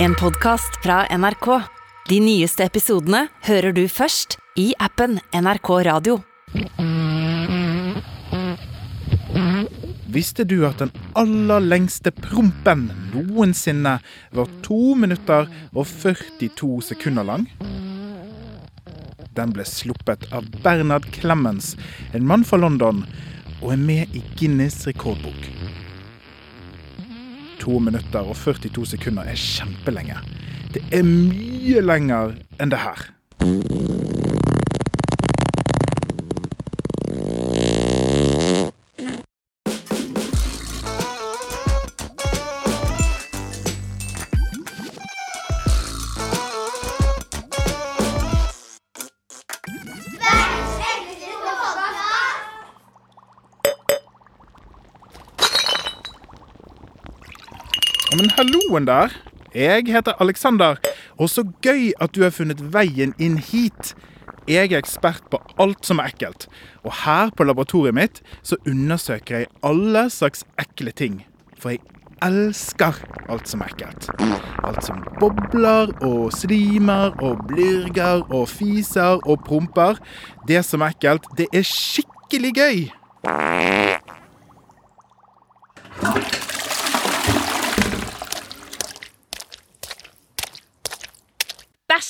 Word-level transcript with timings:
En 0.00 0.14
podkast 0.14 0.82
fra 0.82 1.06
NRK. 1.18 1.46
De 2.08 2.20
nyeste 2.22 2.62
episodene 2.62 3.24
hører 3.48 3.74
du 3.74 3.80
først 3.90 4.36
i 4.54 4.68
appen 4.78 5.16
NRK 5.34 5.70
Radio. 5.88 6.14
Visste 10.06 10.46
du 10.46 10.62
at 10.68 10.78
den 10.78 10.94
aller 11.18 11.66
lengste 11.66 12.14
prompen 12.14 12.86
noensinne 13.10 13.96
var 14.38 14.54
2 14.68 14.80
minutter 15.02 15.50
og 15.74 15.82
42 15.90 16.70
sekunder 16.92 17.26
lang? 17.26 17.50
Den 19.34 19.50
ble 19.50 19.66
sluppet 19.66 20.30
av 20.30 20.46
Bernard 20.62 21.10
Clemens, 21.18 21.74
en 22.14 22.22
mann 22.22 22.46
fra 22.46 22.62
London, 22.62 23.02
og 23.58 23.74
er 23.74 23.82
med 23.82 24.14
i 24.14 24.22
Guinness 24.38 24.86
rekordbok. 24.86 25.57
2 27.68 27.78
minutter 27.84 28.24
og 28.24 28.36
42 28.36 28.86
sekunder 28.94 29.28
er 29.28 29.36
kjempelenge. 29.36 30.16
Det 30.72 30.80
er 30.94 31.04
mye 31.04 31.82
lenger 31.84 32.36
enn 32.60 32.72
det 32.72 32.80
her. 32.80 33.02
Ja, 58.10 58.16
Men 58.16 58.30
halloen 58.30 58.86
der. 58.86 59.12
Jeg 59.54 59.82
heter 59.86 60.12
Alexander, 60.20 60.76
og 61.18 61.28
så 61.30 61.42
gøy 61.62 61.92
at 62.00 62.14
du 62.14 62.22
har 62.22 62.30
funnet 62.32 62.60
veien 62.72 63.12
inn 63.20 63.36
hit. 63.36 63.94
Jeg 64.48 64.72
er 64.72 64.78
ekspert 64.80 65.26
på 65.28 65.40
alt 65.60 65.84
som 65.84 66.00
er 66.00 66.08
ekkelt, 66.08 66.46
og 66.84 66.94
her 67.04 67.28
på 67.36 67.44
laboratoriet 67.44 67.96
mitt 67.96 68.22
så 68.42 68.56
undersøker 68.64 69.42
jeg 69.42 69.50
alle 69.62 70.06
slags 70.12 70.46
ekle 70.60 70.92
ting. 70.96 71.18
For 71.60 71.74
jeg 71.74 71.80
elsker 72.24 72.96
alt 73.28 73.48
som 73.48 73.60
er 73.60 73.74
ekkelt. 73.74 74.08
Alt 74.64 74.88
som 74.88 75.04
bobler 75.20 75.92
og 76.00 76.32
slimer 76.32 77.12
og 77.20 77.44
blyrger 77.50 78.24
og 78.32 78.48
fiser 78.48 79.20
og 79.20 79.44
promper. 79.44 80.00
Det 80.48 80.64
som 80.64 80.80
er 80.80 80.96
ekkelt, 80.96 81.28
det 81.36 81.50
er 81.52 81.68
skikkelig 81.68 82.54
gøy. 82.56 82.86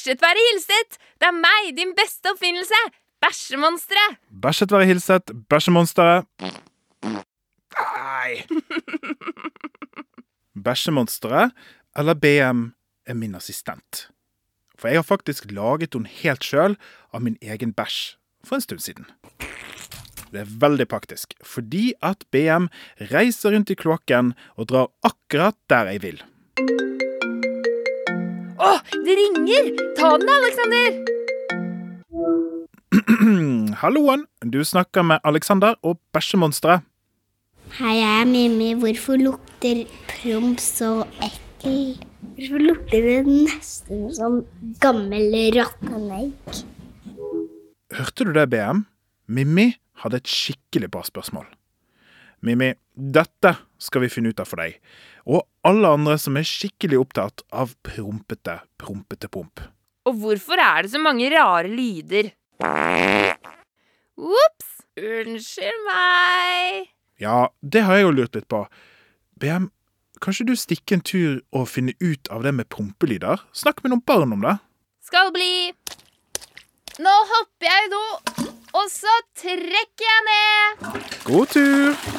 Bæsjet 0.08 0.22
være 0.22 0.40
hilset! 0.40 0.94
Det 1.20 1.26
er 1.28 1.34
meg, 1.36 1.66
din 1.76 1.90
beste 1.92 2.30
oppfinnelse! 2.30 2.78
Bæsjemonsteret! 3.20 4.14
Bæsjet 4.42 4.72
være 4.72 4.86
hilset, 4.88 5.32
bæsjemonsteret. 5.50 6.24
Nei. 7.76 8.46
Bæsjemonsteret, 10.64 11.52
eller 11.96 12.14
BM, 12.14 12.64
er 13.06 13.14
min 13.14 13.34
assistent. 13.34 14.08
For 14.78 14.88
jeg 14.88 14.96
har 14.96 15.02
faktisk 15.04 15.52
laget 15.52 15.92
henne 15.92 16.08
helt 16.08 16.44
sjøl 16.44 16.78
av 17.12 17.20
min 17.20 17.36
egen 17.42 17.76
bæsj 17.76 18.16
for 18.44 18.56
en 18.56 18.64
stund 18.64 18.80
siden. 18.80 19.12
Det 20.32 20.40
er 20.40 20.58
veldig 20.64 20.88
praktisk, 20.88 21.36
fordi 21.44 21.92
at 22.00 22.24
BM 22.32 22.72
reiser 23.12 23.52
rundt 23.52 23.76
i 23.76 23.76
kloakken 23.76 24.32
og 24.56 24.72
drar 24.72 24.88
akkurat 25.04 25.60
der 25.68 25.92
jeg 25.92 26.02
vil. 26.02 26.24
Å, 28.58 28.68
det 29.06 29.14
ringer! 29.14 29.68
Ta 29.94 30.16
den, 30.18 30.30
Alexander! 30.34 30.96
Halloen, 33.82 34.24
du 34.42 34.58
snakker 34.66 35.04
med 35.06 35.22
Alexander 35.28 35.76
og 35.86 36.00
bæsjemonsteret. 36.16 36.82
Hei, 37.78 37.92
jeg 38.00 38.22
er 38.24 38.26
Mimmi. 38.26 38.72
Hvorfor 38.80 39.20
lukter 39.20 39.84
promp 40.10 40.58
så 40.62 41.04
ekkel? 41.22 42.00
Hvorfor 42.34 42.64
lukter 42.64 43.06
det 43.06 43.18
nesten 43.28 44.08
som 44.16 44.40
gammel 44.82 45.30
råttemelk? 45.54 46.64
Hørte 47.94 48.26
du 48.26 48.32
det, 48.34 48.48
BM? 48.50 48.82
Mimmi 49.30 49.68
hadde 50.02 50.18
et 50.18 50.34
skikkelig 50.34 50.90
bra 50.96 51.04
spørsmål. 51.06 51.46
Mimmi, 52.42 52.72
dette 52.94 53.54
skal 53.82 54.02
vi 54.02 54.10
finne 54.10 54.34
ut 54.34 54.42
av 54.42 54.50
for 54.50 54.62
deg, 54.62 54.78
og 55.30 55.46
alle 55.68 55.90
andre 55.98 56.16
som 56.20 56.36
er 56.38 56.46
skikkelig 56.48 57.00
opptatt 57.02 57.42
av 57.52 57.74
prompete, 57.84 58.58
prompete 58.80 59.28
promp. 59.32 59.60
Og 60.08 60.16
hvorfor 60.22 60.60
er 60.62 60.86
det 60.86 60.92
så 60.94 61.00
mange 61.02 61.28
rare 61.34 61.68
lyder? 61.68 62.30
Ops! 64.16 64.68
Unnskyld 64.98 65.82
meg. 65.86 66.88
Ja, 67.22 67.48
det 67.62 67.84
har 67.86 67.98
jeg 67.98 68.08
jo 68.08 68.14
lurt 68.16 68.34
litt 68.34 68.48
på. 68.50 68.64
BM, 69.38 69.68
kanskje 70.24 70.48
du 70.48 70.54
stikker 70.58 70.98
en 70.98 71.04
tur 71.06 71.36
og 71.54 71.68
finner 71.70 71.94
ut 72.02 72.30
av 72.34 72.42
det 72.46 72.54
med 72.56 72.66
prompelyder? 72.72 73.44
Snakk 73.54 73.84
med 73.84 73.94
noen 73.94 74.02
barn 74.08 74.34
om 74.34 74.42
det. 74.42 74.56
Skal 75.06 75.30
bli. 75.34 75.70
Nå 76.98 77.14
hopper 77.30 77.70
jeg 77.70 77.86
i 77.86 77.92
do, 77.92 78.04
og 78.74 78.90
så 78.90 79.20
trekker 79.38 80.08
jeg 80.08 80.26
ned. 80.32 80.88
God 81.28 81.54
tur! 81.54 82.17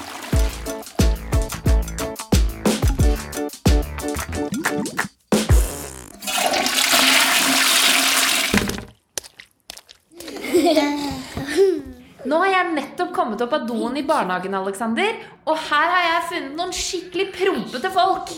Kommet 13.40 13.54
opp 13.54 13.54
av 13.54 13.68
doen 13.68 13.98
i 13.98 14.04
barnehagen, 14.04 14.54
Alexander. 14.56 15.16
Og 15.48 15.58
her 15.58 15.90
har 15.94 16.04
jeg 16.04 16.24
funnet 16.30 16.56
noen 16.58 16.74
skikkelig 16.76 17.32
prompete 17.36 17.92
folk. 17.94 18.32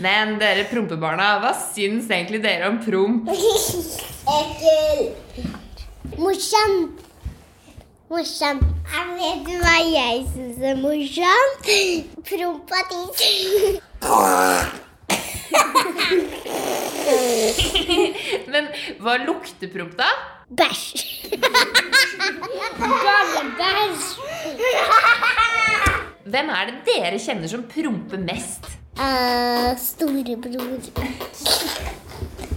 Men 0.00 0.38
dere 0.40 0.64
prompebarna, 0.70 1.38
hva 1.42 1.52
syns 1.56 2.10
egentlig 2.10 2.42
dere 2.44 2.68
om 2.70 2.78
promp? 2.80 3.28
Ekkel. 3.30 5.12
Morsomt. 6.20 7.00
Morsomt. 8.10 8.64
Jeg 8.90 9.06
vet 9.20 9.48
hva 9.62 9.76
jeg 9.86 10.24
syns 10.34 10.58
er 10.66 10.80
morsomt? 10.80 11.70
Prompa 12.26 12.80
di. 12.90 13.00
Men 18.50 18.68
hva 19.00 19.16
lukter 19.24 19.70
promp, 19.72 19.96
da? 20.00 20.10
Bæsj. 20.50 21.30
Gallebæsj. 23.04 24.06
Hvem 26.24 26.48
er 26.50 26.64
det 26.66 26.74
dere 26.86 27.18
kjenner 27.18 27.50
som 27.50 27.62
promper 27.70 28.18
mest? 28.18 28.66
Uh, 28.98 29.70
storebror. 29.78 30.88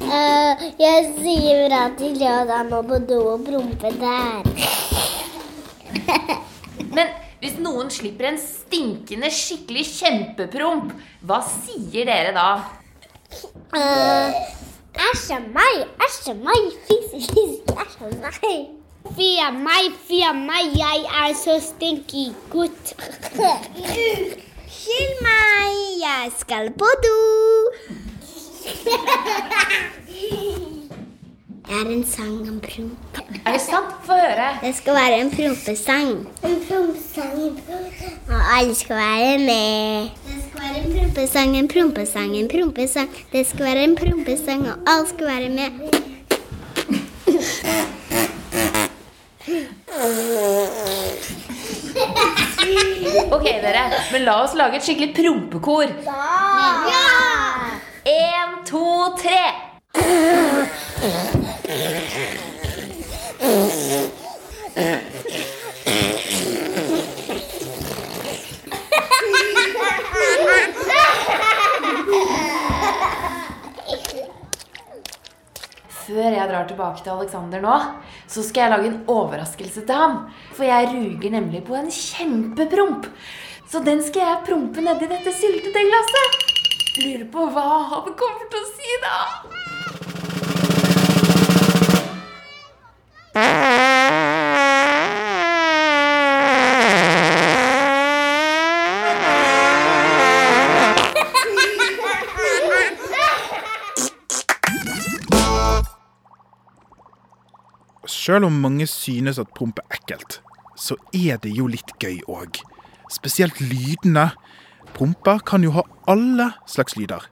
Uh, 0.02 0.64
jeg 0.82 1.06
sier 1.20 1.68
bra 1.68 1.84
til 2.00 2.18
at 2.28 2.50
han 2.50 2.72
må 2.74 2.82
på 2.90 2.98
do 3.10 3.20
og 3.36 3.46
prompe 3.46 3.94
der. 4.02 4.42
Men 6.98 7.14
hvis 7.44 7.62
noen 7.62 7.94
slipper 7.94 8.32
en 8.32 8.42
stinkende, 8.42 9.30
skikkelig 9.30 9.86
kjempepromp, 10.00 10.98
hva 11.22 11.40
sier 11.46 12.10
dere 12.10 12.34
da? 12.34 12.50
Uh, 13.74 14.34
Æsj 14.94 15.32
a 15.34 15.40
meg, 15.40 15.88
æsj 16.06 16.30
a 16.30 16.34
meg, 16.34 16.64
fis, 16.88 17.08
fis, 17.34 17.54
æsj 17.84 18.04
a 18.06 18.08
meg. 18.22 18.70
Fy 19.16 19.30
a 19.42 19.50
meg, 19.52 19.92
fy 20.08 20.22
a 20.22 20.34
meg, 20.34 20.66
jeg 20.78 21.00
er 21.22 21.34
så 21.34 21.56
stinky 21.60 22.26
gutt. 22.52 22.94
Skyld 24.78 25.16
meg, 25.26 25.74
jeg 26.06 26.32
skal 26.38 26.72
på 26.78 26.90
do. 27.04 27.18
Det 31.68 31.74
er 31.82 31.90
en 31.92 32.04
sang 32.08 32.42
om 32.50 32.60
promp. 32.60 33.18
Er 33.46 33.52
det 33.52 33.62
sant? 33.62 33.92
Få 34.06 34.14
høre. 34.14 34.48
Det 34.64 34.76
skal 34.76 34.94
være 34.94 35.20
en 35.22 35.32
prompesang. 35.32 36.10
En 36.44 36.58
prompesang, 36.68 37.34
en 37.46 37.56
prompesang. 37.68 38.18
Og 38.30 38.42
alle 38.58 38.76
skal 38.76 38.96
være 38.96 39.38
med. 39.38 40.10
Det 40.28 40.44
skal 40.48 40.62
være 40.62 40.78
en 40.84 40.92
prompesang, 41.00 41.58
en 41.58 41.68
prompesang, 41.68 42.36
en 42.38 42.50
prompesang. 42.54 43.10
Det 43.32 43.48
skal 43.48 43.66
være 43.66 43.84
en 43.84 43.96
prompesang, 43.96 44.68
og 44.70 44.76
alle 44.88 45.08
skal 45.10 45.28
være 45.28 45.50
med. 45.50 45.70
Ok, 53.32 53.44
dere, 53.44 53.84
men 54.12 54.22
la 54.28 54.40
oss 54.44 54.56
lage 54.56 54.76
et 54.78 54.84
skikkelig 54.84 55.14
prompekor. 55.16 55.88
Ja! 56.92 57.04
En, 58.06 58.58
to, 58.68 58.86
tre 59.24 59.44
før 61.64 61.72
jeg 76.36 76.50
drar 76.50 76.68
tilbake 76.68 77.04
til 77.04 77.12
Alexander 77.14 77.62
nå, 77.64 77.76
så 78.28 78.44
skal 78.44 78.62
jeg 78.66 78.72
lage 78.74 78.88
en 78.92 79.06
overraskelse 79.08 79.86
til 79.88 79.96
ham. 79.96 80.28
For 80.54 80.64
jeg 80.68 80.92
ruger 80.92 81.32
nemlig 81.32 81.64
på 81.64 81.76
en 81.80 81.88
kjempepromp. 81.88 83.08
Så 83.72 83.80
den 83.88 84.04
skal 84.04 84.22
jeg 84.28 84.44
prompe 84.50 84.82
nedi 84.84 85.08
dette 85.10 85.32
syltetøyglasset. 85.40 86.32
Lurer 87.04 87.28
på 87.34 87.42
hva 87.56 87.68
han 87.96 88.16
kommer 88.20 88.46
til 88.52 88.60
å 88.60 88.72
si 88.76 88.90
da. 89.02 89.18
Selv 108.34 108.48
om 108.48 108.56
mange 108.58 108.88
synes 108.90 109.38
at 109.38 109.52
promp 109.54 109.78
er 109.78 109.94
ekkelt, 109.94 110.40
så 110.74 110.96
er 111.14 111.36
det 111.44 111.52
jo 111.54 111.68
litt 111.70 111.92
gøy 112.02 112.16
òg. 112.26 112.58
Spesielt 113.14 113.60
lydene. 113.62 114.32
Promper 114.96 115.44
kan 115.46 115.62
jo 115.62 115.70
ha 115.76 115.84
alle 116.10 116.48
slags 116.66 116.96
lyder. 116.98 117.28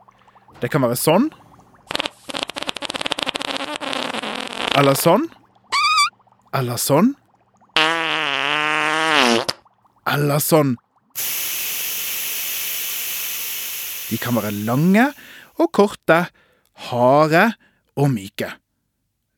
Det 0.61 0.69
kan 0.69 0.85
være 0.85 0.99
sånn. 1.01 1.25
Eller 4.77 4.99
sånn. 4.99 5.25
Eller 6.53 6.77
sånn. 6.77 7.09
Eller 10.05 10.45
sånn. 10.51 10.75
De 14.11 14.21
kan 14.21 14.37
være 14.37 14.53
lange 14.69 15.09
og 15.57 15.73
korte, 15.73 16.21
harde 16.91 17.47
og 17.97 18.13
myke. 18.13 18.53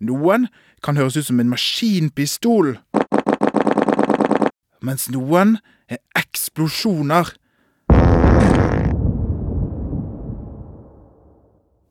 Noen 0.04 0.50
kan 0.84 0.98
høres 0.98 1.18
ut 1.18 1.26
som 1.26 1.40
en 1.40 1.50
maskinpistol, 1.50 2.76
mens 4.84 5.08
noen 5.14 5.58
er 5.88 6.02
eksplosjoner. 6.20 7.32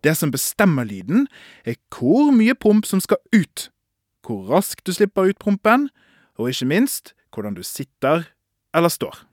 Det 0.02 0.16
som 0.18 0.32
bestemmer 0.34 0.84
lyden, 0.84 1.28
er 1.64 1.78
hvor 1.94 2.32
mye 2.34 2.54
promp 2.58 2.86
som 2.86 3.00
skal 3.00 3.22
ut, 3.32 3.68
hvor 4.26 4.44
raskt 4.50 4.86
du 4.86 4.92
slipper 4.92 5.30
ut 5.30 5.38
prompen, 5.38 5.88
og 6.38 6.50
ikke 6.50 6.68
minst 6.68 7.14
hvordan 7.32 7.54
du 7.54 7.62
sitter 7.62 8.26
eller 8.74 8.88
står. 8.88 9.24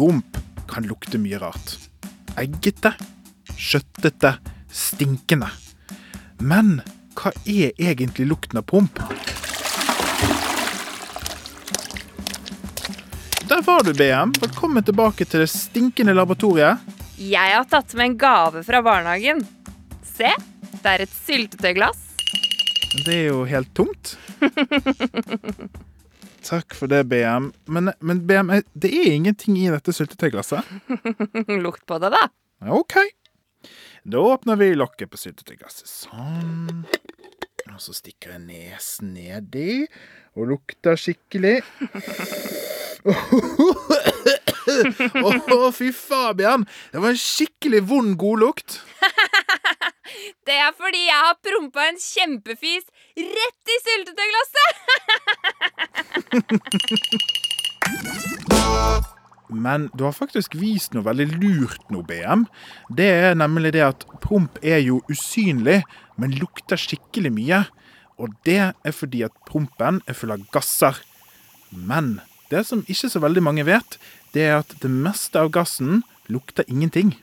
Promp 0.00 0.36
kan 0.68 0.86
lukte 0.88 1.18
mye 1.20 1.36
rart. 1.36 1.74
Eggete, 2.40 2.94
kjøttete, 3.52 4.30
stinkende. 4.72 5.50
Men 6.40 6.78
hva 7.18 7.34
er 7.44 7.74
egentlig 7.76 8.24
lukten 8.30 8.62
av 8.62 8.64
promp? 8.70 8.96
Der 13.44 13.60
var 13.66 13.84
du, 13.84 13.92
BM. 13.92 14.32
Velkommen 14.40 14.88
tilbake 14.88 15.28
til 15.28 15.44
det 15.44 15.50
stinkende 15.52 16.16
laboratoriet. 16.16 16.80
Jeg 17.20 17.58
har 17.58 17.68
tatt 17.68 17.92
med 17.92 18.14
en 18.14 18.16
gave 18.24 18.64
fra 18.64 18.80
barnehagen. 18.80 19.44
Se, 20.14 20.32
det 20.80 20.96
er 20.96 21.04
et 21.04 21.14
syltetøyglass. 21.26 22.00
Det 23.04 23.18
er 23.18 23.26
jo 23.34 23.44
helt 23.52 23.76
tomt. 23.76 24.16
Takk 26.44 26.74
for 26.74 26.90
det, 26.90 27.04
BM. 27.10 27.50
Men, 27.68 27.92
men 28.00 28.20
BM, 28.26 28.52
det 28.72 28.90
er 28.90 29.12
ingenting 29.12 29.58
i 29.60 29.68
dette 29.72 29.92
syltetøyglasset. 29.94 30.64
Lukt 31.64 31.84
på 31.86 31.98
det, 32.00 32.12
da. 32.14 32.28
OK. 32.72 32.96
Da 34.08 34.22
åpner 34.24 34.56
vi 34.56 34.72
lokket 34.74 35.10
på 35.12 35.20
syltetøyglasset. 35.20 35.88
Sånn. 35.88 36.84
Og 37.70 37.78
så 37.84 37.94
stikker 37.94 38.34
jeg 38.34 38.42
nesen 38.48 39.12
nedi 39.14 39.84
og 40.38 40.48
lukter 40.54 40.98
skikkelig. 40.98 41.60
Å, 44.70 45.70
fy 45.74 45.90
Fabian! 45.94 46.66
Det 46.92 47.00
var 47.02 47.12
en 47.12 47.20
skikkelig 47.20 47.82
vond 47.90 48.16
godlukt. 48.20 48.80
Det 50.46 50.56
er 50.56 50.72
fordi 50.76 51.02
jeg 51.06 51.20
har 51.26 51.36
prompa 51.44 51.80
en 51.88 52.00
kjempefis 52.00 52.86
rett 53.16 53.64
i 53.74 53.78
syltetøyglasset! 53.86 54.72
Men 59.50 59.88
du 59.98 60.04
har 60.06 60.14
faktisk 60.14 60.54
vist 60.58 60.94
noe 60.94 61.04
veldig 61.06 61.26
lurt 61.42 61.90
nå, 61.90 62.04
BM. 62.06 62.46
Det 62.96 63.08
er 63.10 63.34
nemlig 63.38 63.72
det 63.74 63.82
at 63.82 64.06
promp 64.22 64.58
er 64.62 64.78
jo 64.84 65.00
usynlig, 65.10 65.82
men 66.20 66.38
lukter 66.38 66.78
skikkelig 66.78 67.32
mye. 67.34 67.64
Og 68.20 68.28
det 68.46 68.60
er 68.70 68.94
fordi 68.94 69.24
at 69.26 69.34
prompen 69.48 70.00
er 70.06 70.14
full 70.16 70.32
av 70.34 70.44
gasser. 70.54 70.94
Men 71.70 72.20
det 72.50 72.66
som 72.68 72.84
ikke 72.86 73.10
så 73.10 73.22
veldig 73.22 73.42
mange 73.46 73.66
vet, 73.66 73.98
det 74.34 74.46
er 74.46 74.60
at 74.60 74.74
det 74.82 74.90
meste 74.90 75.40
av 75.40 75.50
gassen 75.54 76.02
lukter 76.30 76.64
ingenting. 76.70 77.16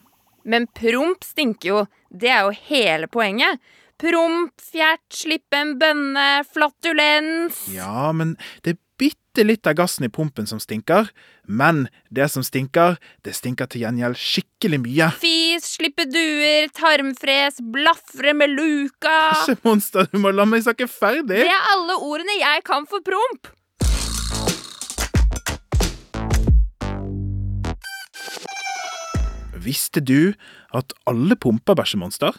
Men 0.47 0.67
promp 0.71 1.27
stinker 1.27 1.69
jo. 1.69 1.83
Det 2.09 2.31
er 2.31 2.47
jo 2.47 2.55
hele 2.69 3.09
poenget. 3.11 3.59
Promp, 3.99 4.53
fjert, 4.61 5.03
slippe 5.11 5.57
en 5.57 5.73
bønne, 5.81 6.27
flatulens 6.53 7.63
Ja, 7.73 8.11
men 8.13 8.35
det 8.61 8.75
er 8.75 8.77
bitte 9.01 9.41
litt 9.45 9.65
av 9.69 9.73
gassen 9.77 10.05
i 10.05 10.09
pumpen 10.13 10.45
som 10.49 10.61
stinker. 10.61 11.09
Men 11.49 11.87
det 12.13 12.29
som 12.33 12.45
stinker, 12.45 12.99
det 13.25 13.33
stinker 13.37 13.69
til 13.71 13.83
gjengjeld 13.85 14.17
skikkelig 14.21 14.79
mye. 14.85 15.09
Fis, 15.21 15.67
slippe 15.77 16.05
duer, 16.09 16.69
tarmfres, 16.77 17.57
blafre 17.73 18.33
med 18.37 18.53
luka 18.53 19.17
Ikke 19.41 19.57
monster, 19.65 20.09
du 20.13 20.21
må 20.21 20.33
la 20.33 20.45
meg 20.49 20.65
snakke 20.65 20.89
ferdig. 20.89 21.41
Det 21.41 21.51
er 21.53 21.69
alle 21.73 21.97
ordene 21.97 22.37
jeg 22.39 22.65
kan 22.69 22.85
for 22.89 23.05
promp. 23.05 23.49
Visste 29.67 29.99
du 29.99 30.33
at 30.75 30.93
alle 31.09 31.35
pumper 31.35 31.75
bæsjemonster? 31.75 32.35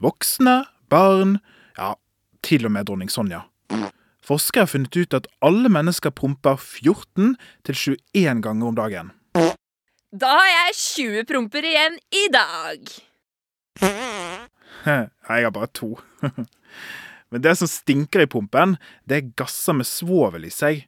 Voksne, 0.00 0.64
barn, 0.92 1.38
ja, 1.78 1.94
til 2.44 2.66
og 2.68 2.74
med 2.74 2.88
dronning 2.88 3.12
Sonja. 3.12 3.46
Forskere 4.24 4.66
har 4.66 4.70
funnet 4.70 4.96
ut 4.96 5.16
at 5.16 5.28
alle 5.44 5.70
mennesker 5.72 6.12
promper 6.12 6.60
14 6.60 7.36
til 7.64 7.80
21 8.14 8.42
ganger 8.44 8.68
om 8.68 8.76
dagen. 8.76 9.12
Da 10.10 10.34
har 10.34 10.50
jeg 10.50 10.76
20 10.76 11.24
promper 11.30 11.64
igjen 11.64 11.96
i 12.12 12.24
dag. 12.34 12.92
Jeg 13.80 15.08
har 15.28 15.52
bare 15.54 15.70
to. 15.72 15.94
Men 17.30 17.44
det 17.44 17.56
som 17.60 17.70
stinker 17.70 18.24
i 18.24 18.30
pumpen, 18.30 18.76
det 19.06 19.16
er 19.16 19.32
gasser 19.38 19.76
med 19.78 19.88
svovel 19.88 20.48
i 20.48 20.52
seg. 20.52 20.84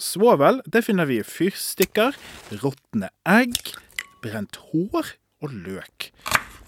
Svovel 0.00 0.62
det 0.66 0.82
finner 0.86 1.06
vi 1.06 1.20
i 1.20 1.26
fyrstikker, 1.26 2.16
råtne 2.64 3.12
egg, 3.28 3.74
brent 4.24 4.58
hår 4.70 5.14
og 5.44 5.52
løk. 5.52 6.10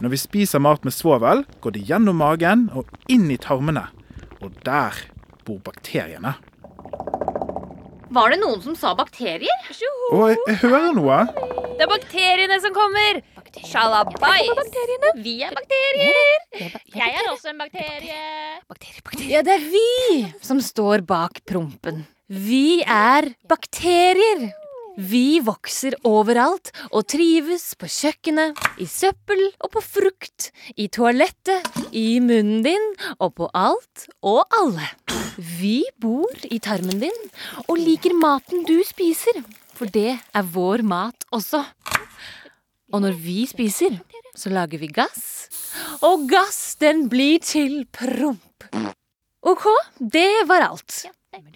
Når 0.05 0.13
vi 0.13 0.21
spiser 0.21 0.61
mat 0.61 0.85
med 0.85 0.93
svovel, 0.93 1.47
går 1.65 1.77
det 1.77 1.87
gjennom 1.89 2.21
magen 2.21 2.67
og 2.77 2.91
inn 3.13 3.31
i 3.33 3.39
tarmene. 3.41 3.87
Og 4.45 4.53
der 4.67 4.99
bor 5.47 5.63
bakteriene. 5.65 6.35
Var 8.17 8.33
det 8.33 8.39
noen 8.43 8.61
som 8.63 8.77
sa 8.79 8.93
bakterier? 8.97 9.71
Å, 10.13 10.19
jeg, 10.31 10.39
jeg 10.51 10.61
hører 10.67 10.93
noe. 10.95 11.23
Det 11.77 11.87
er 11.87 11.91
bakteriene 11.91 12.61
som 12.63 12.77
kommer. 12.77 13.23
Sjalabais. 13.67 14.51
Vi 15.25 15.39
er 15.47 15.57
bakterier. 15.57 16.77
Jeg 16.93 17.09
er 17.09 17.31
også 17.33 17.55
en 17.55 17.63
bakterie. 17.65 18.21
Ja, 19.31 19.41
det 19.47 19.57
er 19.57 19.65
vi 19.73 20.27
som 20.45 20.61
står 20.61 21.07
bak 21.09 21.41
prompen. 21.49 22.05
Vi 22.29 22.83
er 22.85 23.33
bakterier. 23.49 24.51
Vi 24.97 25.41
vokser 25.45 25.93
overalt 26.09 26.71
og 26.89 27.05
trives 27.13 27.75
på 27.77 27.89
kjøkkenet, 27.91 28.57
i 28.81 28.87
søppel 28.89 29.43
og 29.61 29.69
på 29.75 29.83
frukt, 29.85 30.49
i 30.73 30.89
toalettet, 30.89 31.69
i 31.93 32.17
munnen 32.25 32.65
din 32.65 32.87
og 33.21 33.35
på 33.37 33.51
alt 33.53 34.07
og 34.25 34.49
alle. 34.57 34.89
Vi 35.37 35.85
bor 36.01 36.33
i 36.49 36.59
tarmen 36.65 37.03
din 37.05 37.21
og 37.67 37.77
liker 37.77 38.17
maten 38.17 38.65
du 38.65 38.81
spiser, 38.89 39.43
for 39.77 39.93
det 39.93 40.17
er 40.17 40.49
vår 40.57 40.81
mat 40.81 41.29
også. 41.29 41.61
Og 42.95 43.05
når 43.05 43.21
vi 43.21 43.45
spiser, 43.51 44.01
så 44.33 44.49
lager 44.49 44.81
vi 44.81 44.89
gass, 44.89 45.51
og 46.01 46.25
gass 46.31 46.79
den 46.81 47.11
blir 47.13 47.45
til 47.45 47.83
promp. 47.93 48.65
OK, 49.45 49.69
det 50.01 50.49
var 50.49 50.71
alt. 50.71 51.05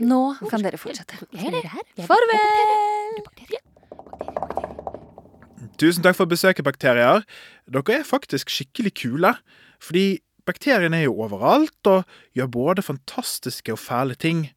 Nå 0.04 0.24
kan 0.50 0.60
dere 0.60 0.76
fortsette. 0.76 1.24
Farvel! 2.04 2.99
Tusen 5.80 6.04
takk 6.04 6.18
for 6.18 6.28
besøket, 6.28 6.64
bakterier. 6.66 7.24
Dere 7.70 8.00
er 8.00 8.04
faktisk 8.04 8.52
skikkelig 8.52 8.92
kule. 9.00 9.32
Fordi 9.80 10.20
bakteriene 10.48 10.98
er 11.00 11.06
jo 11.08 11.16
overalt 11.24 11.88
og 11.88 12.04
gjør 12.36 12.50
både 12.52 12.84
fantastiske 12.84 13.72
og 13.72 13.80
fæle 13.80 14.14
ting. 14.14 14.48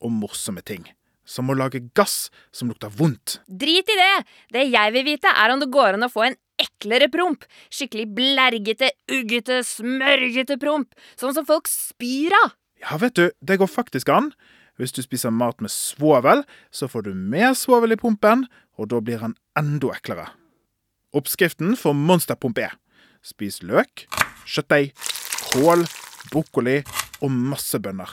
Og 0.00 0.12
morsomme 0.14 0.62
ting. 0.64 0.86
som 1.30 1.50
å 1.50 1.54
lage 1.54 1.82
gass 1.94 2.28
som 2.50 2.70
lukter 2.72 2.90
vondt. 2.90 3.38
Drit 3.46 3.86
i 3.92 3.98
det! 3.98 4.14
Det 4.50 4.64
jeg 4.66 4.94
vil 4.96 5.06
vite, 5.06 5.30
er 5.30 5.52
om 5.52 5.60
det 5.62 5.70
går 5.70 5.94
an 5.94 6.06
å 6.08 6.10
få 6.10 6.24
en 6.26 6.38
eklere 6.60 7.06
promp. 7.12 7.46
Skikkelig 7.72 8.08
blergete, 8.16 8.90
uggete, 9.14 9.60
smørgete 9.66 10.58
promp. 10.60 10.90
Sånn 11.20 11.36
som 11.36 11.46
folk 11.46 11.70
spyr 11.70 12.34
av. 12.42 12.56
Ja, 12.82 12.98
vet 12.98 13.14
du, 13.14 13.28
det 13.44 13.60
går 13.60 13.70
faktisk 13.70 14.10
an. 14.12 14.32
Hvis 14.80 14.94
du 14.96 15.02
spiser 15.04 15.28
mat 15.28 15.58
med 15.60 15.68
svovel, 15.68 16.40
så 16.72 16.88
får 16.88 17.04
du 17.04 17.10
mer 17.12 17.52
svovel 17.52 17.92
i 17.92 17.98
pumpen, 18.00 18.46
og 18.80 18.88
da 18.88 19.00
blir 19.04 19.20
han 19.20 19.34
enda 19.58 19.90
eklere. 19.92 20.30
Oppskriften 21.12 21.74
for 21.76 21.92
monsterpump 21.92 22.62
er 22.64 22.78
spis 23.20 23.60
løk, 23.60 24.06
kjøttdeig, 24.48 24.94
kål, 25.50 25.84
brokkoli 26.32 26.78
og 27.20 27.28
masse 27.34 27.76
bønner. 27.82 28.08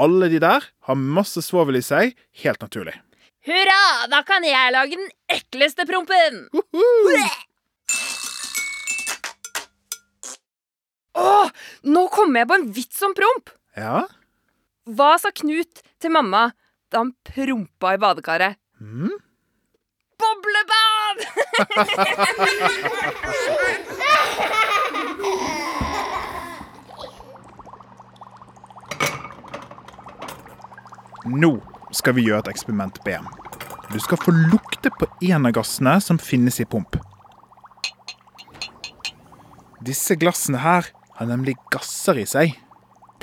Alle 0.00 0.30
de 0.32 0.40
der 0.40 0.64
har 0.88 0.96
masse 0.96 1.44
svovel 1.44 1.76
i 1.76 1.84
seg, 1.84 2.16
helt 2.40 2.64
naturlig. 2.64 2.96
Hurra! 3.44 4.08
Da 4.08 4.24
kan 4.24 4.46
jeg 4.48 4.72
lage 4.72 4.96
den 4.96 5.10
ekleste 5.28 5.84
prompen! 5.84 6.46
Å! 11.14 11.28
nå 11.84 12.08
kommer 12.08 12.40
jeg 12.40 12.48
på 12.48 12.56
en 12.56 12.70
vits 12.72 13.04
om 13.04 13.12
promp! 13.14 13.52
Ja? 13.76 14.06
Hva 14.84 15.14
sa 15.16 15.30
Knut 15.32 15.80
til 15.96 16.12
mamma 16.12 16.50
da 16.92 17.00
han 17.00 17.14
prompa 17.24 17.94
i 17.96 18.00
badekaret? 18.02 18.58
Mm? 18.84 19.14
Boblebad! 20.20 21.24
Nå 31.32 31.54
skal 31.96 32.18
vi 32.18 32.26
gjøre 32.26 32.44
et 32.44 32.50
eksperiment 32.52 33.00
B. 33.06 33.16
Du 33.88 33.96
skal 34.04 34.20
få 34.20 34.34
lukte 34.36 34.92
på 34.92 35.08
en 35.30 35.48
av 35.48 35.56
gassene 35.56 35.96
som 36.04 36.20
finnes 36.20 36.60
i 36.60 36.68
pump. 36.68 37.00
Disse 39.80 40.12
glassene 40.20 40.60
her 40.60 40.92
har 41.16 41.26
nemlig 41.32 41.56
gasser 41.72 42.20
i 42.20 42.26
seg. 42.28 42.52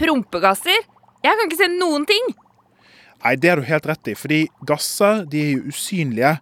Prompegasser? 0.01 0.89
Jeg 1.21 1.37
kan 1.37 1.47
ikke 1.47 1.59
se 1.59 1.69
noen 1.73 2.07
ting. 2.09 2.31
Nei, 3.21 3.35
det 3.37 3.51
har 3.51 3.61
du 3.61 3.67
helt 3.67 3.85
rett 3.85 4.09
i, 4.09 4.17
fordi 4.17 4.41
gasser 4.65 5.25
de 5.29 5.43
er 5.43 5.51
jo 5.53 5.73
usynlige. 5.73 6.33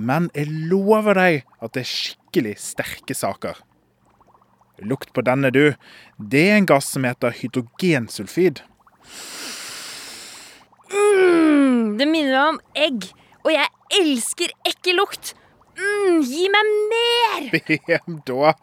Men 0.00 0.30
jeg 0.36 0.48
lover 0.70 1.18
deg 1.18 1.42
at 1.60 1.74
det 1.74 1.82
er 1.82 1.90
skikkelig 1.90 2.54
sterke 2.62 3.16
saker. 3.16 3.58
Lukt 4.86 5.10
på 5.12 5.24
denne, 5.26 5.50
du. 5.52 5.74
Det 6.16 6.44
er 6.48 6.60
en 6.60 6.68
gass 6.70 6.88
som 6.94 7.04
heter 7.04 7.34
hydrogensulfid. 7.36 8.62
Mm, 10.90 11.98
det 11.98 12.06
minner 12.08 12.32
meg 12.32 12.46
om 12.54 12.62
egg, 12.86 13.10
og 13.44 13.52
jeg 13.52 14.00
elsker 14.00 14.54
ekkel 14.70 15.00
lukt. 15.02 15.34
BM 17.54 18.20
da. 18.28 18.54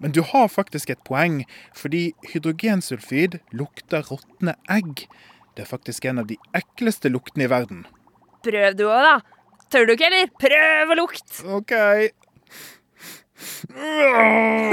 Men 0.00 0.14
du 0.16 0.22
har 0.26 0.50
faktisk 0.52 0.90
et 0.94 1.02
poeng, 1.06 1.42
fordi 1.76 2.12
hydrogensulfid 2.32 3.38
lukter 3.52 4.06
råtne 4.10 4.56
egg. 4.70 5.06
Det 5.54 5.64
er 5.64 5.70
faktisk 5.70 6.04
en 6.10 6.18
av 6.24 6.28
de 6.30 6.38
ekleste 6.56 7.12
luktene 7.12 7.46
i 7.46 7.52
verden. 7.52 7.86
Prøv 8.44 8.74
du 8.76 8.88
òg, 8.88 9.00
da. 9.06 9.16
Tør 9.72 9.88
du 9.88 9.94
ikke, 9.94 10.10
eller? 10.10 10.28
Prøv 10.40 10.92
å 10.92 10.98
lukte! 10.98 11.40
OK. 11.56 11.74
Oh, 13.74 14.70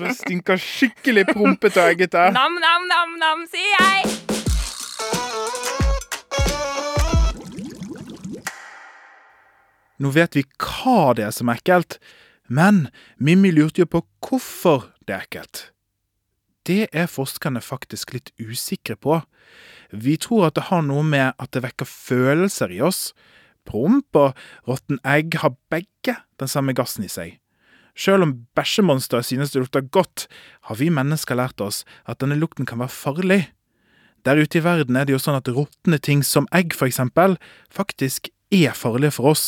det 0.00 0.14
stinker 0.18 0.60
skikkelig 0.60 1.26
prompete 1.30 1.82
og 1.82 1.94
eggete. 1.94 2.30
Nam, 2.36 2.58
nam, 2.62 2.88
nam, 2.90 3.14
nam, 3.22 3.46
sier 3.50 3.72
jeg. 3.78 4.19
Nå 10.00 10.12
vet 10.16 10.36
vi 10.38 10.46
hva 10.56 11.12
det 11.16 11.26
er 11.26 11.34
som 11.36 11.50
er 11.52 11.60
ekkelt, 11.60 11.98
men 12.48 12.88
Mimmi 13.20 13.52
lurte 13.52 13.84
jo 13.84 13.90
på 13.90 14.02
hvorfor 14.24 14.88
det 15.06 15.14
er 15.16 15.26
ekkelt. 15.26 15.66
Det 16.66 16.88
er 16.92 17.10
forskerne 17.10 17.60
faktisk 17.64 18.14
litt 18.14 18.32
usikre 18.40 18.96
på. 18.96 19.20
Vi 19.92 20.16
tror 20.20 20.48
at 20.48 20.56
det 20.56 20.68
har 20.68 20.82
noe 20.86 21.04
med 21.06 21.36
at 21.36 21.52
det 21.54 21.64
vekker 21.64 21.88
følelser 21.88 22.72
i 22.72 22.80
oss. 22.84 23.10
Promp 23.68 24.16
og 24.16 24.36
råtten 24.68 25.00
egg 25.06 25.36
har 25.42 25.56
begge 25.72 26.16
den 26.40 26.50
samme 26.50 26.74
gassen 26.76 27.06
i 27.06 27.12
seg. 27.12 27.38
Selv 27.96 28.24
om 28.24 28.34
bæsjemonsteret 28.56 29.26
synes 29.26 29.52
det 29.52 29.64
lukter 29.64 29.84
godt, 29.92 30.26
har 30.68 30.78
vi 30.78 30.90
mennesker 30.94 31.36
lært 31.36 31.60
oss 31.60 31.82
at 32.08 32.20
denne 32.22 32.38
lukten 32.38 32.68
kan 32.68 32.80
være 32.80 32.94
farlig. 32.94 33.42
Der 34.24 34.40
ute 34.40 34.60
i 34.60 34.64
verden 34.64 34.96
er 34.96 35.08
det 35.08 35.16
jo 35.16 35.22
sånn 35.22 35.38
at 35.38 35.48
råtne 35.48 35.98
ting 35.98 36.22
som 36.24 36.48
egg, 36.54 36.76
for 36.76 36.88
eksempel, 36.88 37.36
faktisk 37.72 38.28
er 38.52 38.76
farlige 38.76 39.16
for 39.16 39.32
oss. 39.32 39.44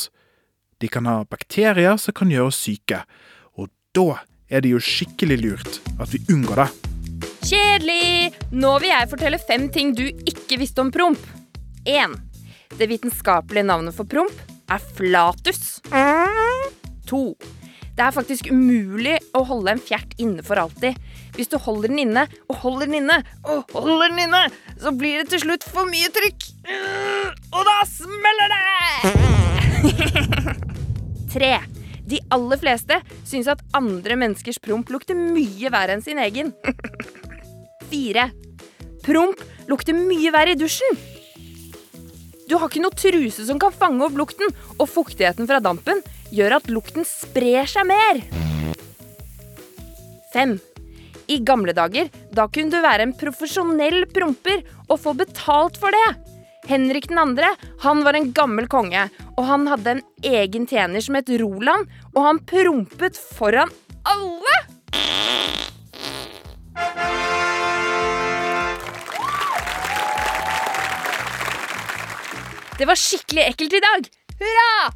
De 0.82 0.88
kan 0.90 1.06
ha 1.06 1.20
bakterier 1.30 1.94
som 2.02 2.14
kan 2.16 2.30
gjøre 2.32 2.50
oss 2.50 2.58
syke, 2.64 3.04
og 3.54 3.68
da 3.94 4.16
er 4.50 4.64
det 4.64 4.72
jo 4.72 4.80
skikkelig 4.82 5.36
lurt 5.38 5.78
at 6.02 6.10
vi 6.10 6.18
unngår 6.34 6.64
det. 6.64 6.70
Kjedelig! 7.46 8.32
Nå 8.50 8.72
vil 8.82 8.90
jeg 8.90 9.10
fortelle 9.12 9.38
fem 9.38 9.68
ting 9.70 9.92
du 9.94 10.02
ikke 10.10 10.58
visste 10.58 10.82
om 10.82 10.90
promp. 10.94 11.22
1. 11.86 12.16
Det 12.74 12.88
vitenskapelige 12.90 13.68
navnet 13.68 13.94
for 13.94 14.10
promp 14.10 14.34
er 14.72 14.82
flatus. 14.98 15.78
2. 17.06 17.22
Det 17.92 18.02
er 18.02 18.14
faktisk 18.16 18.50
umulig 18.50 19.18
å 19.38 19.44
holde 19.46 19.76
en 19.76 19.82
fjert 19.86 20.18
inne 20.22 20.42
for 20.42 20.58
alltid. 20.58 20.98
Hvis 21.36 21.52
du 21.52 21.58
holder 21.62 21.92
den 21.92 22.02
inne 22.08 22.26
og 22.48 22.58
holder 22.64 22.90
den 22.90 23.04
inne 23.04 23.20
og 23.44 23.70
holder 23.76 24.10
den 24.10 24.24
inne, 24.26 24.42
så 24.82 24.90
blir 24.96 25.22
det 25.22 25.30
til 25.30 25.44
slutt 25.46 25.66
for 25.68 25.86
mye 25.86 26.10
trykk. 26.10 26.50
Og 27.52 27.62
da 27.70 27.78
smeller 27.94 28.56
det! 28.56 29.32
3. 31.32 31.52
De 32.08 32.18
aller 32.34 32.60
fleste 32.60 32.98
syns 33.28 33.48
at 33.50 33.62
andre 33.76 34.18
menneskers 34.18 34.60
promp 34.62 34.90
lukter 34.92 35.16
mye 35.16 35.70
verre 35.72 35.96
enn 35.96 36.04
sin 36.04 36.20
egen. 36.22 36.52
4. 37.92 38.28
Promp 39.06 39.40
lukter 39.70 39.96
mye 39.96 40.32
verre 40.34 40.54
i 40.54 40.58
dusjen. 40.58 40.98
Du 42.48 42.58
har 42.58 42.68
ikke 42.68 42.82
noe 42.84 42.96
truse 42.98 43.46
som 43.48 43.60
kan 43.60 43.72
fange 43.72 44.04
opp 44.04 44.16
lukten, 44.18 44.50
og 44.76 44.90
fuktigheten 44.90 45.48
fra 45.48 45.62
dampen 45.62 46.02
gjør 46.34 46.58
at 46.58 46.68
lukten 46.72 47.06
sprer 47.08 47.68
seg 47.70 47.86
mer. 47.88 48.20
5. 50.34 50.58
I 51.32 51.38
gamle 51.46 51.72
dager, 51.76 52.10
da 52.34 52.48
kunne 52.52 52.72
du 52.72 52.82
være 52.82 53.06
en 53.06 53.14
profesjonell 53.16 54.04
promper 54.12 54.64
og 54.88 54.98
få 55.00 55.14
betalt 55.16 55.78
for 55.80 55.94
det. 55.94 56.31
Henrik 56.66 57.08
2. 57.08 57.14
han 57.78 58.04
var 58.04 58.14
en 58.14 58.32
gammel 58.32 58.68
konge, 58.70 59.08
og 59.36 59.46
han 59.48 59.66
hadde 59.66 59.96
en 59.96 60.02
egen 60.22 60.66
tjener 60.70 61.02
som 61.02 61.16
het 61.18 61.30
Roland, 61.40 61.90
og 62.14 62.22
han 62.22 62.38
prompet 62.46 63.18
foran 63.18 63.72
alle! 64.06 64.58
Det 72.78 72.86
var 72.88 72.98
skikkelig 72.98 73.42
ekkelt 73.50 73.74
i 73.78 73.82
dag. 73.82 74.06
Hurra! 74.38 74.92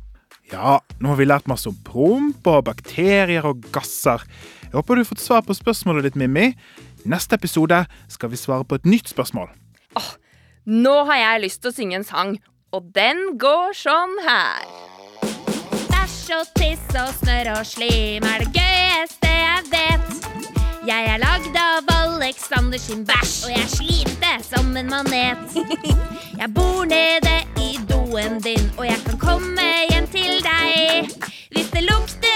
Ja, 0.50 0.78
nå 1.02 1.11
har 1.11 1.18
vi 1.18 1.26
lært 1.26 1.50
masse 1.50 1.66
om 1.70 1.76
promp 1.87 2.46
og 2.46 2.64
bakterier 2.70 3.46
og 3.46 3.66
gasser. 3.75 4.23
Jeg 4.62 4.75
håper 4.75 4.94
du 4.94 5.02
har 5.02 5.11
fått 5.11 5.23
svar 5.23 5.42
på 5.42 5.54
spørsmålet 5.54 6.06
ditt, 6.06 6.18
Mimmi. 6.18 6.52
I 7.02 7.11
Neste 7.11 7.35
episode 7.38 7.82
skal 8.11 8.30
vi 8.30 8.38
svare 8.38 8.66
på 8.66 8.78
et 8.78 8.87
nytt 8.87 9.11
spørsmål. 9.11 9.50
Nå 10.66 10.92
har 11.06 11.14
jeg 11.14 11.42
lyst 11.44 11.61
til 11.62 11.70
å 11.70 11.75
synge 11.76 11.94
en 12.00 12.04
sang, 12.04 12.30
og 12.75 12.88
den 12.90 13.37
går 13.38 13.70
sånn 13.78 14.16
her. 14.26 14.64
Bæsj 15.92 16.32
og 16.35 16.49
tiss 16.58 16.88
og 16.99 17.12
snørr 17.20 17.52
og 17.52 17.68
slim 17.68 18.26
er 18.26 18.42
det 18.42 18.49
gøyeste 18.56 19.30
jeg 19.30 19.68
vet. 19.70 20.26
Jeg 20.88 21.12
er 21.12 21.23
lagd 21.23 21.54
av 21.62 21.92
Alexander 21.94 22.82
sin 22.82 23.06
bæsj, 23.06 23.37
og 23.46 23.54
jeg 23.54 23.70
slimte 23.76 24.32
som 24.42 24.75
en 24.75 24.90
manet. 24.90 25.54
Jeg 26.40 26.50
bor 26.52 26.82
nede 26.85 27.37
i 27.62 27.78
doen 27.88 28.42
din, 28.44 28.66
og 28.76 28.85
jeg 28.85 28.99
kan 29.06 29.16
komme 29.23 29.68
hjem 29.88 30.04
til 30.12 30.42
deg. 30.44 31.14
Hvis 31.54 31.70
det 31.73 31.87
lukter 31.87 32.36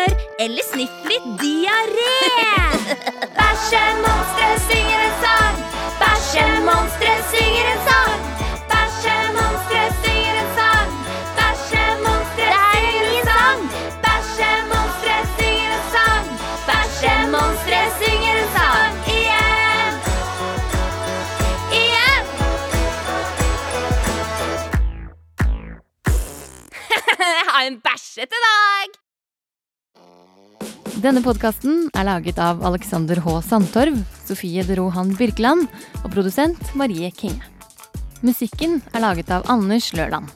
snørr, 0.00 0.14
eller 0.38 0.62
sniff 0.62 1.04
litt 1.08 1.26
diaré. 1.40 2.16
Bæsjemonsteret 3.36 4.60
synger 4.68 5.00
en 5.06 5.14
sang. 5.22 5.56
Bæsjemonsteret 6.00 7.24
synger 7.32 7.66
en 7.72 7.80
sang. 7.88 8.20
Bæsjemonstre 8.70 9.82
synger 10.02 10.36
en 10.42 10.48
sang. 10.58 10.90
Bæsjemonstre 11.36 12.48
synger 12.80 13.18
en 13.18 13.24
sang. 13.28 13.60
Bæsjemonstre 14.04 15.16
synger 15.36 15.72
en 15.76 15.84
sang. 15.94 16.26
Bæsjemonstre 16.68 17.80
synger 18.00 18.34
en 18.42 18.48
sang. 18.56 18.94
Igjen. 19.16 19.94
Igjen. 21.80 22.24
Jeg 27.36 27.46
har 27.52 27.62
en 27.62 27.80
bæsjete 27.80 28.36
dag. 28.48 28.99
Denne 31.00 31.22
podkasten 31.24 31.86
er 31.96 32.04
laget 32.04 32.36
av 32.42 32.58
Alexander 32.66 33.16
H. 33.24 33.38
Sandtorv, 33.46 33.94
Sofie 34.26 34.60
Derohan 34.68 35.14
Birkeland 35.16 35.64
og 36.02 36.10
produsent 36.12 36.60
Marie 36.76 37.08
Kinge. 37.16 37.40
Musikken 38.20 38.82
er 38.92 39.00
laget 39.00 39.32
av 39.32 39.46
Anders 39.48 39.94
Lørland. 39.96 40.28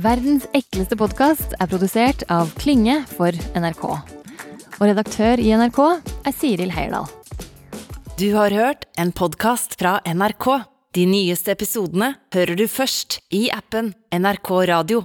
Verdens 0.00 0.46
ekleste 0.56 0.96
podkast 0.96 1.52
er 1.60 1.68
produsert 1.68 2.24
av 2.32 2.54
Klinge 2.56 3.02
for 3.10 3.36
NRK. 3.52 3.84
Og 4.80 4.84
redaktør 4.88 5.44
i 5.44 5.52
NRK 5.60 5.82
er 5.90 6.32
Siril 6.32 6.72
Heierdal. 6.72 7.04
Du 8.16 8.30
har 8.38 8.54
hørt 8.56 8.88
en 8.96 9.12
podkast 9.12 9.76
fra 9.76 9.98
NRK. 10.08 10.54
De 10.96 11.04
nyeste 11.10 11.52
episodene 11.52 12.14
hører 12.32 12.56
du 12.56 12.64
først 12.64 13.20
i 13.28 13.50
appen 13.52 13.92
NRK 14.08 14.54
Radio. 14.72 15.04